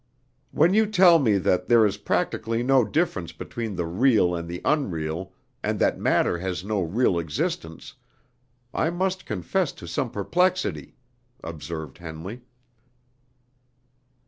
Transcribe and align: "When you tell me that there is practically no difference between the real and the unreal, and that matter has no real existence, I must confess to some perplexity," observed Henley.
"When 0.49 0.73
you 0.73 0.87
tell 0.87 1.19
me 1.19 1.37
that 1.37 1.67
there 1.67 1.85
is 1.85 1.97
practically 1.97 2.63
no 2.63 2.83
difference 2.83 3.31
between 3.33 3.75
the 3.75 3.85
real 3.85 4.33
and 4.33 4.49
the 4.49 4.59
unreal, 4.65 5.31
and 5.61 5.77
that 5.77 5.99
matter 5.99 6.39
has 6.39 6.63
no 6.65 6.81
real 6.81 7.19
existence, 7.19 7.93
I 8.73 8.89
must 8.89 9.27
confess 9.27 9.71
to 9.73 9.87
some 9.87 10.09
perplexity," 10.09 10.95
observed 11.43 11.99
Henley. 11.99 12.41